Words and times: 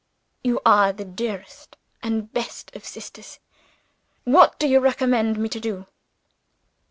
"You 0.43 0.59
are 0.65 0.91
the 0.91 1.05
dearest 1.05 1.77
and 2.01 2.33
best 2.33 2.75
of 2.75 2.83
sisters! 2.83 3.37
What 4.23 4.57
do 4.57 4.67
you 4.67 4.79
recommend 4.79 5.37
me 5.37 5.47
to 5.49 5.59
do?" 5.59 5.85